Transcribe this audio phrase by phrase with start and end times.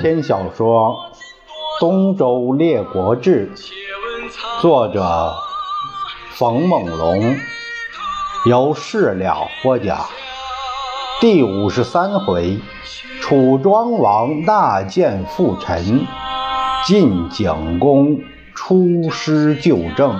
[0.00, 0.96] 篇小说
[1.78, 3.52] 《东周列国志》，
[4.62, 5.34] 作者
[6.30, 7.36] 冯梦龙，
[8.46, 10.06] 由事了播讲。
[11.20, 12.58] 第五十三回，
[13.20, 16.06] 楚庄王纳谏复陈，
[16.86, 18.22] 晋景公
[18.54, 20.18] 出师救政。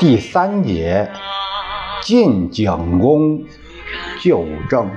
[0.00, 1.08] 第三节，
[2.02, 3.44] 晋景公
[4.20, 4.90] 救政。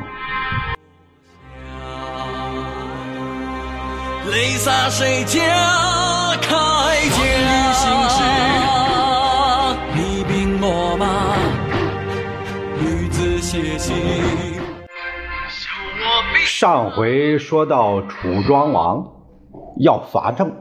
[4.32, 5.40] 泪洒谁家
[6.42, 6.50] 铠
[7.10, 7.18] 甲？
[9.96, 11.06] 你兵秣马，
[12.78, 13.96] 女子写信。
[16.46, 19.08] 上回说到楚庄王
[19.78, 20.52] 要伐郑，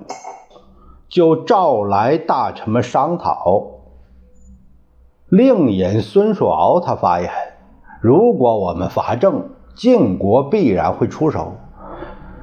[1.09, 3.65] 就召来大臣们商讨。
[5.29, 7.29] 令尹孙叔敖他发言：
[8.01, 11.57] 如果我们伐郑，晋国必然会出手。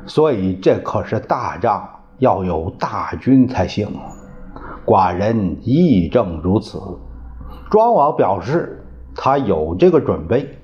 [0.06, 3.88] 所以这可是大仗，要有大军才行。
[4.86, 6.80] 寡人亦正如此。
[7.72, 10.58] 庄王表示他有这个准备，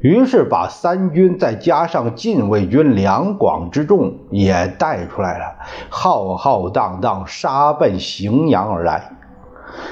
[0.00, 5.56] 于是把三军再加上禁卫军两广之众也带出来了，
[5.88, 9.16] 浩浩荡荡杀奔荥阳而来。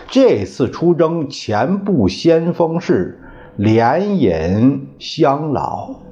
[0.08, 3.20] 这次出征前部先锋是
[3.56, 6.05] 连尹、襄老。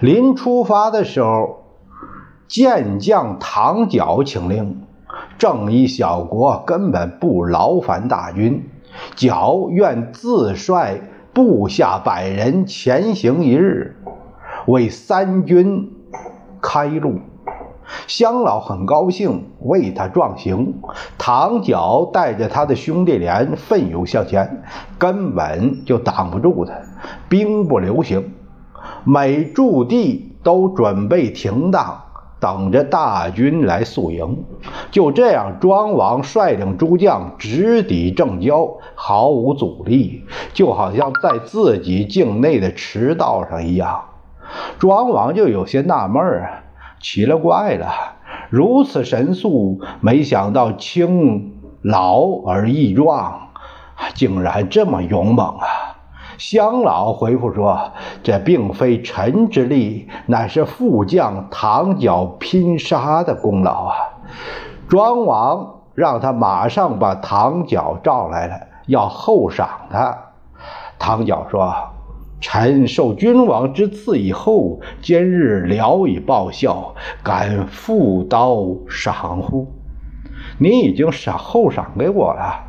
[0.00, 1.64] 临出发的时候，
[2.48, 4.82] 健将唐角请令：
[5.38, 8.68] 正一小国根本不劳烦大军，
[9.14, 11.00] 角愿自率
[11.32, 13.96] 部下百人前行一日，
[14.66, 15.90] 为三军
[16.60, 17.20] 开路。
[18.06, 20.80] 襄老很高兴，为他壮行。
[21.18, 24.62] 唐角带着他的兄弟连奋勇向前，
[24.98, 26.74] 根本就挡不住他，
[27.28, 28.32] 兵不留行。
[29.04, 32.02] 每驻地都准备停当，
[32.40, 34.44] 等着大军来宿营。
[34.90, 44.02] 就这样，庄王率领诸将直抵正郊，毫无阻力，就好像在自己境内的驰道上一样。
[44.78, 46.64] 庄王就有些纳闷儿，
[47.00, 47.88] 奇了怪了，
[48.50, 53.48] 如此神速，没想到轻劳而易壮，
[54.14, 55.91] 竟然这么勇猛啊！
[56.42, 63.94] 乡老回复说：“这并非臣之力，乃是副将唐角拼杀的功劳啊！”
[64.90, 68.54] 庄王让他马上把唐角召来了，
[68.88, 70.18] 要厚赏他。
[70.98, 71.72] 唐角说
[72.42, 76.92] ：“臣受君王之赐以后，今日聊以报效，
[77.22, 78.56] 敢负刀
[78.88, 79.68] 赏乎？
[80.58, 82.64] 你已经赏厚赏给我了。”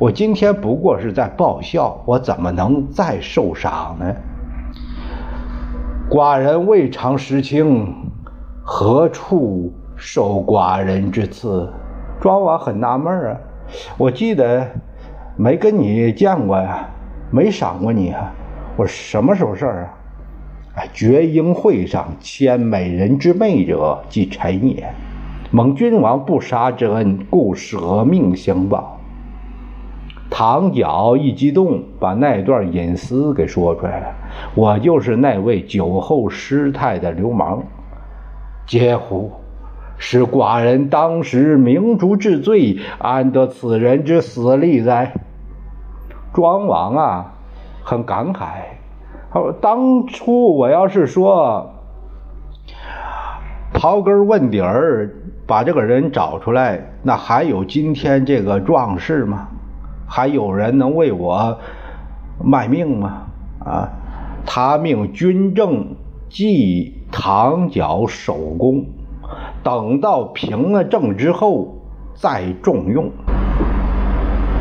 [0.00, 4.14] 我今天不过是在报效，我怎么能再受赏呢？
[6.08, 7.96] 寡人未尝实情，
[8.62, 11.68] 何处受寡人之赐？
[12.20, 13.36] 庄王很纳闷啊，
[13.96, 14.68] 我记得
[15.36, 16.88] 没跟你见过呀，
[17.32, 18.32] 没赏过你啊。
[18.76, 19.94] 我什么时候事儿啊？
[20.76, 24.88] 哎，绝缨会上牵美人之妹者，即臣也。
[25.50, 28.97] 蒙君王不杀之恩，故舍命相报。
[30.30, 34.06] 唐角一激动，把那段隐私给说出来了。
[34.54, 37.62] 我就是那位酒后失态的流氓，
[38.66, 39.32] 嗟乎！
[39.96, 45.12] 是寡人当时明烛治罪，安得此人之死力哉？
[46.32, 47.32] 庄王啊，
[47.82, 48.46] 很感慨。
[49.32, 51.74] 他说：“当初我要是说
[53.74, 55.10] 刨根问底儿，
[55.46, 59.48] 把这个人找出来，那还有今天这个壮士吗？”
[60.08, 61.58] 还有人能为我
[62.42, 63.26] 卖命吗？
[63.64, 63.88] 啊！
[64.46, 65.94] 他命军政
[66.30, 68.86] 继唐角守功，
[69.62, 71.76] 等到平了政之后
[72.14, 73.10] 再重用。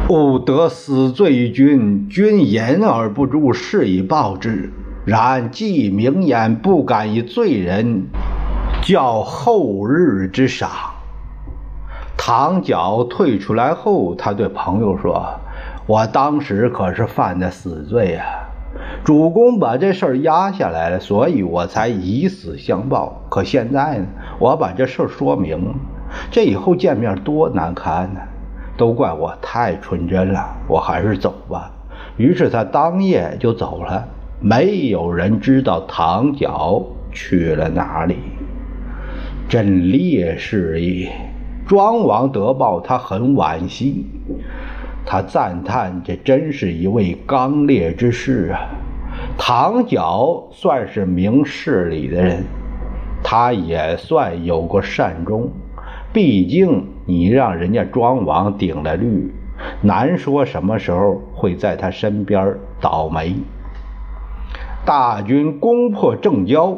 [0.09, 4.71] 吾得死罪于君，君言而不诛，是以报之。
[5.05, 8.07] 然既明言，不敢以罪人
[8.81, 10.69] 教后日之赏。
[12.17, 15.39] 唐角退出来后，他对朋友说
[15.87, 18.25] ：“我当时可是犯的死罪呀！
[19.03, 23.21] 主公把这事儿压下来了，所以我才以死相报。
[23.29, 24.05] 可现在呢，
[24.39, 25.73] 我把这事儿说明，
[26.29, 28.19] 这以后见面多难堪呢！
[28.75, 31.71] 都怪我太纯真了，我还是走吧。”
[32.17, 34.03] 于是他当夜就走了，
[34.41, 38.17] 没有人知道唐角去了哪里。
[39.47, 41.11] 真烈士也！
[41.67, 44.05] 庄王得报，他很惋惜，
[45.05, 48.69] 他赞叹这真是一位刚烈之士啊。
[49.37, 52.45] 唐角算是明事理的人，
[53.21, 55.49] 他也算有过善终。
[56.13, 59.33] 毕竟你让人家庄王顶了绿，
[59.81, 63.35] 难说什么时候会在他身边倒霉。
[64.85, 66.77] 大军攻破郑郊，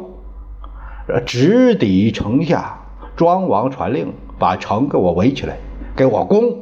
[1.24, 2.76] 直抵城下。
[3.16, 5.54] 庄王传令，把城给我围起来，
[5.94, 6.56] 给我攻。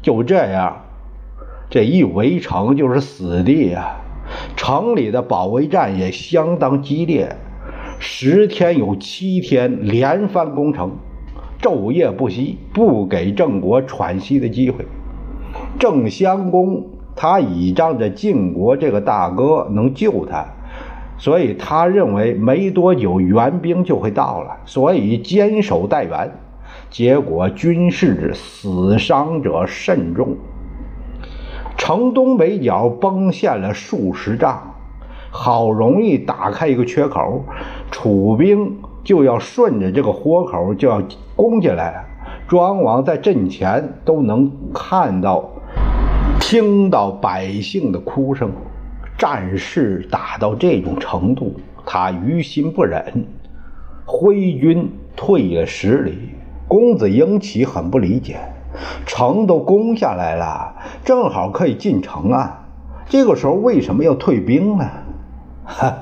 [0.00, 0.76] 就这样，
[1.68, 3.96] 这一围城就是死地啊！
[4.56, 7.36] 城里的保卫战也相当激烈，
[7.98, 10.92] 十天有七天连番攻城，
[11.60, 14.86] 昼夜不息，不给郑国喘息的机会。
[15.80, 16.86] 郑襄公
[17.16, 20.46] 他倚仗着晋国这个大哥能救他。
[21.18, 26.32] 所以他认为没多久援兵就会到了，所以坚守待援。
[26.92, 30.36] 结果军士死伤者甚重，
[31.78, 34.74] 城东北角崩陷了数十丈，
[35.30, 37.46] 好容易打开一个缺口，
[37.90, 41.02] 楚兵就要顺着这个豁口就要
[41.34, 42.04] 攻进来。
[42.46, 45.48] 庄王在阵前都能看到、
[46.40, 48.50] 听到百姓的哭声。
[49.16, 51.54] 战事打到这种程度，
[51.86, 53.24] 他于心不忍，
[54.04, 56.18] 挥军退了十里。
[56.72, 58.38] 公子婴齐很不理解，
[59.04, 60.74] 城都攻下来了，
[61.04, 62.64] 正好可以进城啊，
[63.10, 64.88] 这个时候为什么要退兵呢？
[65.66, 65.98] 哈，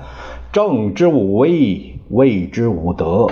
[0.52, 3.26] 正之无威，谓之无德。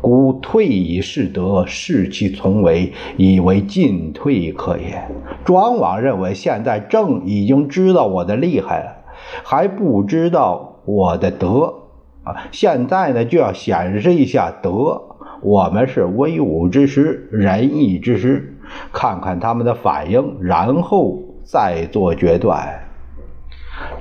[0.00, 5.02] 故退以示德，士气从为，以为进退可也。
[5.44, 8.92] 庄王认为，现在郑已经知道我的厉害了。
[9.42, 11.74] 还不知道我的德
[12.22, 12.46] 啊！
[12.52, 15.02] 现在呢，就要显示一下德。
[15.44, 18.56] 我们是威武之师，仁义之师，
[18.90, 22.82] 看看他们的反应，然后再做决断。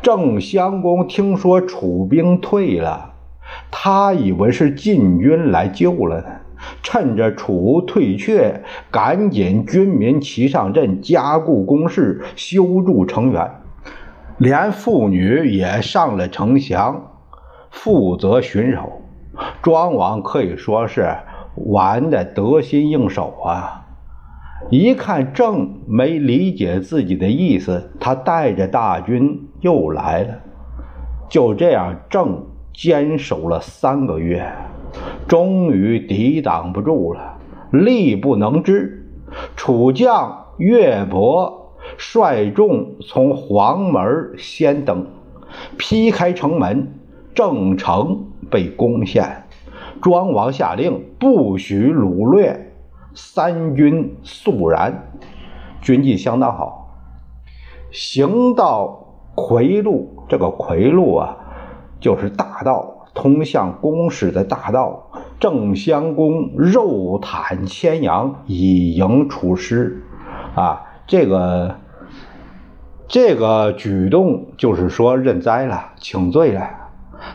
[0.02, 3.16] 郑襄公听说楚兵退了，
[3.70, 6.28] 他以为是晋军来救了呢，
[6.82, 13.52] 趁着楚退却，赶紧军民齐上阵，加固工事，修筑城垣。
[14.38, 17.12] 连妇女也上了城墙，
[17.70, 19.02] 负责巡守。
[19.62, 21.18] 庄王可以说是
[21.56, 23.86] 玩的得心应手啊！
[24.70, 30.40] 一看郑没理解自己的意思，他带着大军又来了。
[31.30, 34.52] 就这样，郑坚守了三个月，
[35.28, 37.38] 终于抵挡不住了，
[37.72, 39.06] 力不能支。
[39.56, 41.60] 楚将岳伯。
[41.98, 45.06] 率众从黄门先登，
[45.78, 46.94] 劈开城门，
[47.36, 49.43] 郑城被攻陷。
[50.04, 52.74] 庄王下令不许掳掠，
[53.16, 55.08] 三军肃然，
[55.82, 56.90] 军纪相当好。
[57.90, 61.38] 行到夔路，这个夔路啊，
[62.00, 65.10] 就是大道，通向宫室的大道。
[65.40, 70.04] 郑襄公肉袒牵羊，以迎楚师。
[70.54, 71.78] 啊，这个。
[73.06, 76.68] 这个举动就是说认栽了，请罪了。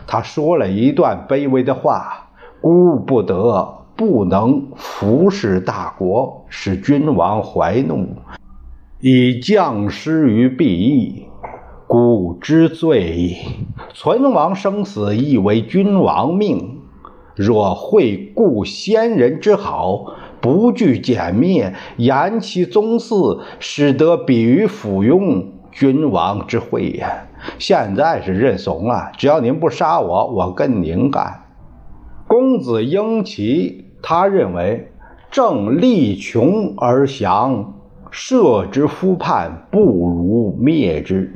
[0.07, 2.28] 他说了一段卑微的话
[2.61, 8.07] ：“孤不得，不能服侍大国，使君王怀怒，
[8.99, 11.25] 以降失于必义，
[11.87, 13.37] 孤之罪矣。
[13.93, 16.79] 存亡生死，亦为君王命。
[17.35, 27.05] 若会顾先人之好，不惧歼灭，延其宗嗣，使得比于附庸。”君王之惠也！
[27.57, 31.45] 现在是认怂了，只要您不杀我，我跟您干。
[32.29, 34.91] 公子婴齐他认为
[35.31, 37.73] 正力穷而降，
[38.11, 41.33] 赦之夫叛，不如灭之。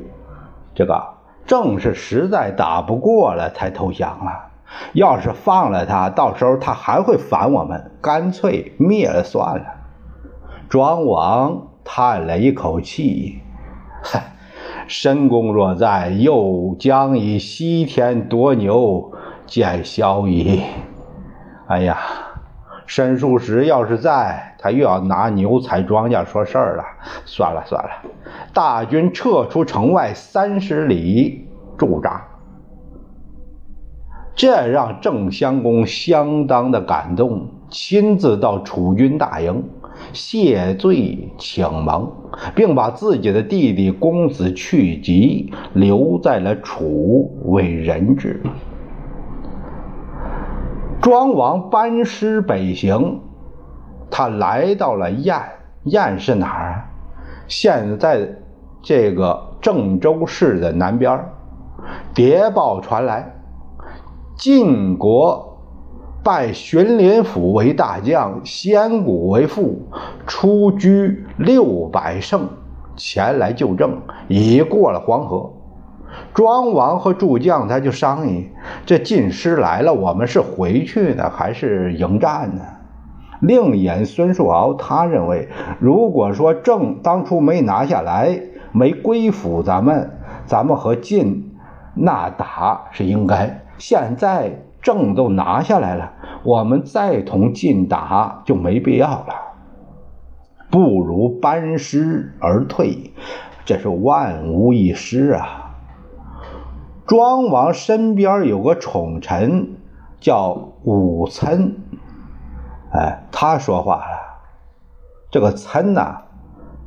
[0.72, 1.02] 这个
[1.44, 4.52] 正是实在打不过了才投降了。
[4.92, 9.64] 要是放了他，到时候他还会反我们，干脆灭了算了。
[10.68, 13.40] 庄王叹了一口气。
[14.00, 14.36] 嗨，
[14.86, 19.10] 申公若在，又将以西天夺牛
[19.46, 20.62] 见萧矣。
[21.66, 21.98] 哎呀，
[22.86, 26.84] 申叔时要是在，他又要拿牛踩庄稼说事儿了。
[27.24, 27.90] 算了算了，
[28.52, 31.48] 大军撤出城外三十里
[31.78, 32.22] 驻扎，
[34.34, 39.64] 这让郑襄公相当的感动，亲自到楚军大营。
[40.12, 42.10] 谢罪请盟，
[42.54, 48.42] 并把自己的弟弟公子去疾留在了楚为人质。
[51.04, 53.20] 庄王班师北行，
[54.10, 55.38] 他来到了燕。
[55.82, 56.86] 燕是哪儿啊？
[57.46, 58.26] 现在
[58.80, 61.22] 这个郑州市的南边。
[62.14, 63.34] 谍报传来，
[64.34, 65.58] 晋国
[66.22, 69.82] 拜荀林甫为大将，先谷为副，
[70.26, 72.48] 出居六百乘，
[72.96, 75.52] 前来救郑，已过了黄河。
[76.32, 78.48] 庄王和诸将他就商议：
[78.84, 82.62] 这晋师来了，我们是回去呢，还是迎战呢？
[83.40, 88.40] 另眼孙树敖，他认为，如果说郑当初没拿下来，
[88.72, 91.54] 没归附咱们，咱们和晋
[91.94, 93.62] 那打是应该。
[93.76, 99.34] 现在郑都拿下来了，我们再同晋打就没必要了，
[100.70, 103.12] 不如班师而退，
[103.64, 105.63] 这是万无一失啊。
[107.06, 109.76] 庄王身边有个宠臣
[110.20, 111.76] 叫武岑。
[112.92, 114.24] 哎，他说话了。
[115.30, 116.22] 这个“参”呐，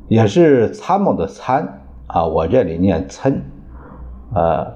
[0.08, 3.42] 也是参谋的“参”啊，我这里念“参”。
[4.34, 4.74] 呃，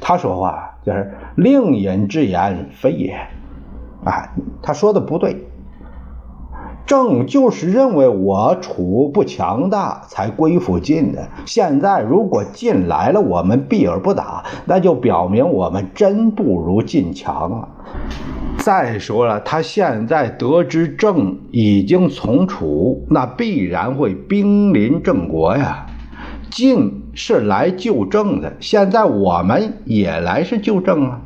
[0.00, 3.14] 他说话就是令尹之言非也。
[4.04, 4.28] 啊，
[4.60, 5.46] 他说的不对。
[6.88, 11.28] 正就是认为我楚不强大，才归附晋的。
[11.44, 17.68] 现在如果晋来了，我们避而不打，那就表明我们真不如晋强了。
[18.56, 25.84] 再说了，他现在得知郑已经从楚，那必然会兵临郑国呀。
[26.50, 31.20] 晋是来救郑的，现在我们也来是救郑啊，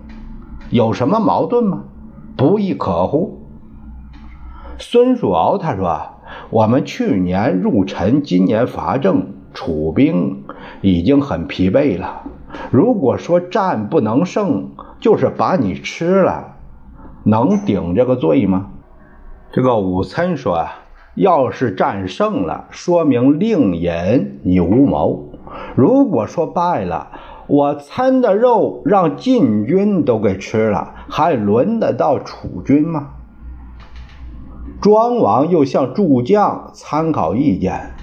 [0.70, 1.84] 有什么矛盾吗？
[2.36, 3.38] 不亦可乎？
[4.84, 6.00] 孙叔敖他说
[6.50, 10.42] ：“我们去年入陈，今年伐郑，楚兵
[10.80, 12.22] 已经很疲惫了。
[12.72, 16.56] 如果说战不能胜，就是把你吃了。”
[17.22, 18.70] 能顶这个罪吗？
[19.52, 20.72] 这个武参说啊，
[21.14, 25.30] 要是战胜了，说明令尹你无谋；
[25.76, 27.06] 如果说败了，
[27.46, 33.10] 我参的肉让晋军都给吃了，还轮得到楚军吗？
[34.82, 37.94] 庄王又向诸将参考意见，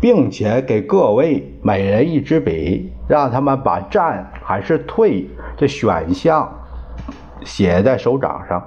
[0.00, 6.50] 并且给各位每人一支笔，让他们把战还是退这选项。
[7.44, 8.64] 写在手掌上，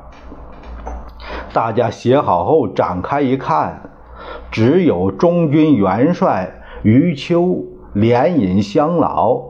[1.51, 3.89] 大家写好后展开一看，
[4.51, 9.41] 只有中军元帅余秋、连尹相老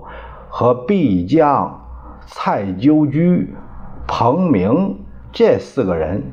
[0.48, 1.82] 和裨将
[2.26, 3.54] 蔡鸠居、
[4.08, 4.98] 彭明
[5.34, 6.24] 这四个人，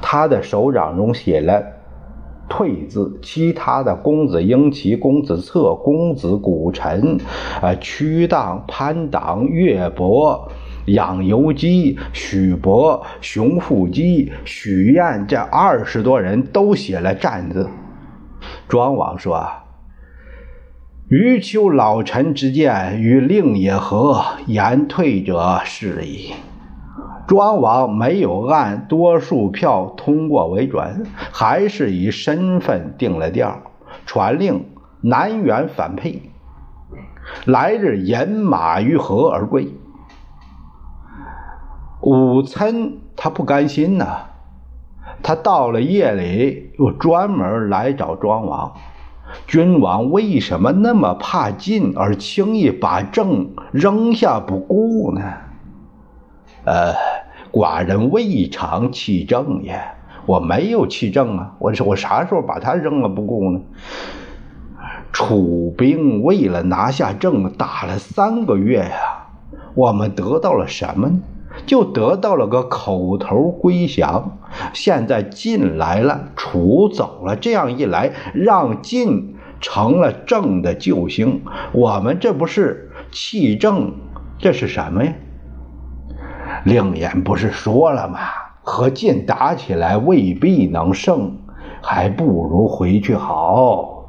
[0.00, 1.62] 他的手掌中写了
[2.48, 7.18] “退”字，其他的公子婴齐、公子策、公子古臣、
[7.60, 10.48] 啊屈荡、潘党、岳伯。
[10.86, 17.68] 养由基、许伯、熊富基、许燕这二十多人都写了战字。
[18.68, 19.44] 庄王说
[21.10, 26.34] ：“余秋老臣之见，与令也合言退者是矣。”
[27.26, 33.62] 庄王没有按多数票通过为准，还是以身份定了调，
[34.06, 34.64] 传令
[35.00, 36.30] 南辕反沛，
[37.44, 39.72] 来日饮马于河而归。
[42.02, 44.18] 武岑他不甘心呐，
[45.22, 48.72] 他到了夜里又专门来找庄王。
[49.48, 55.22] 君王为什么那么怕晋而轻易把郑扔下不顾呢？
[56.64, 56.94] 呃，
[57.56, 59.80] 寡人未尝弃郑也，
[60.26, 63.60] 我没有弃郑啊，我我啥时候把他扔了不顾呢？
[65.10, 69.28] 楚兵为了拿下郑打了三个月呀，
[69.74, 71.20] 我们得到了什么呢？
[71.64, 74.36] 就得到了个口头归降。
[74.74, 81.40] 现在晋来了，楚走了，这样一来，让晋成了郑的救星。
[81.72, 83.94] 我们这不是弃郑，
[84.36, 85.14] 这是什么呀？
[86.66, 88.18] 令尹不是说了吗？
[88.62, 91.38] 和晋打起来未必能胜，
[91.80, 94.08] 还不如回去好。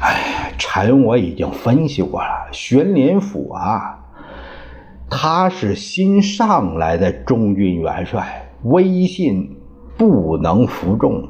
[0.00, 4.00] 哎，臣我已经分析过了，玄林府啊。
[5.08, 9.56] 他是新上来的中军元帅，威信
[9.96, 11.22] 不能服众。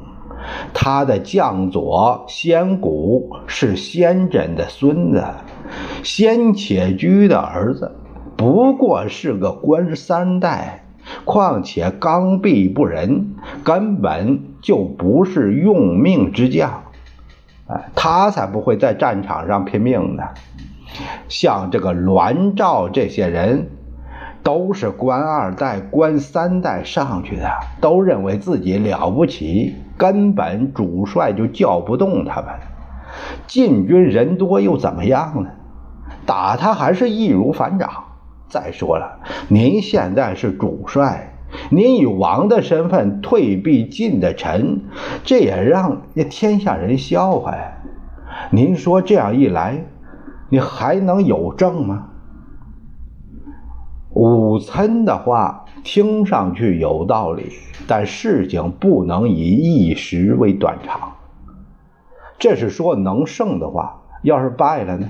[0.73, 5.23] 他的将佐先谷是先轸的孙子，
[6.01, 7.95] 先且居的儿子，
[8.41, 10.83] 不过是个官三代，
[11.25, 16.81] 况且刚愎不仁，根本就不是用命之将。
[17.67, 20.23] 哎，他才不会在战场上拼命呢。
[21.29, 23.69] 像这个栾兆这些人，
[24.41, 27.47] 都是官二代、官三代上去的，
[27.79, 32.49] 都认为自己了不起，根本主帅就叫不动他们。
[33.45, 35.51] 晋军人多又怎么样呢？
[36.25, 38.05] 打他还是易如反掌。
[38.51, 41.33] 再说了，您现在是主帅，
[41.69, 44.81] 您以王的身份退避晋的臣，
[45.23, 47.71] 这也让那天下人笑话呀。
[48.51, 49.85] 您说这样一来，
[50.49, 52.09] 你还能有证吗？
[54.13, 57.53] 武岑的话听上去有道理，
[57.87, 61.13] 但事情不能以一时为断肠。
[62.37, 65.07] 这是说能胜的话，要是败了呢？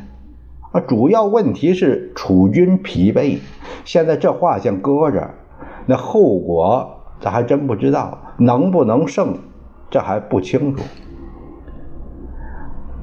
[0.71, 3.39] 啊，主要问题是楚军疲惫，
[3.83, 5.29] 现在这话先搁着，
[5.85, 9.37] 那后果咱还真不知道，能不能胜，
[9.89, 10.81] 这还不清楚。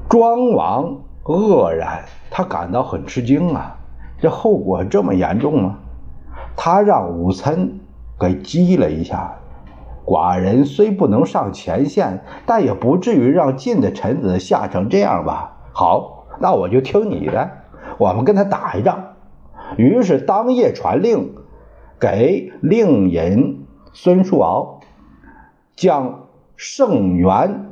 [0.09, 1.99] 庄王愕然，
[2.31, 3.77] 他感到很吃惊啊，
[4.19, 5.77] 这后果这么严重吗？
[6.57, 7.79] 他让武岑
[8.19, 9.35] 给激了一下，
[10.03, 15.55] 寡人虽不能上前线，但也不至于让晋的臣子吓成这样吧？
[15.71, 17.49] 好，那我就听你的，
[17.99, 19.13] 我们跟他打一仗。
[19.77, 21.35] 于是当夜传令，
[21.99, 24.79] 给令尹孙叔敖
[25.75, 27.65] 将盛元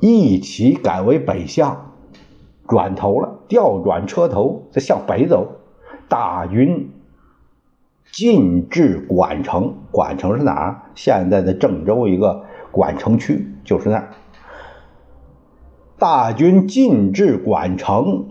[0.00, 1.92] 一起改为北向，
[2.68, 5.56] 转头了，调转车头，再向北走，
[6.08, 6.92] 大军。
[8.12, 10.82] 进至管城，管城是哪儿？
[10.96, 14.08] 现在的郑州一个管城区，就是那儿。
[15.96, 18.30] 大军进至管城，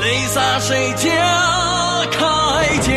[0.00, 1.08] 泪洒谁家
[2.10, 2.18] 铠
[2.80, 2.90] 甲？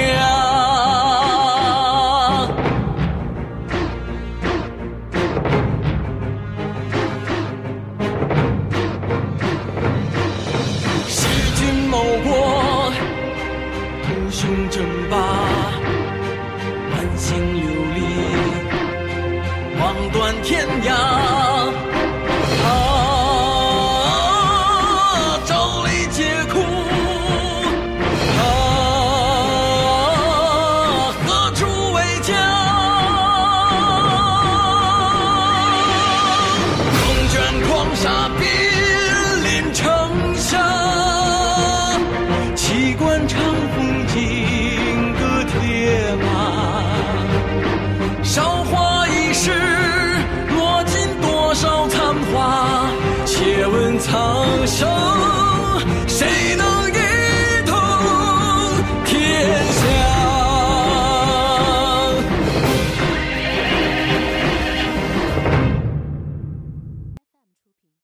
[11.07, 11.17] 弑
[11.55, 11.59] 君
[11.89, 12.91] 谋国，
[14.03, 15.15] 图雄争霸，
[16.91, 17.63] 满心流
[17.95, 17.97] 离，
[19.79, 19.81] 望
[20.11, 21.18] 断天涯。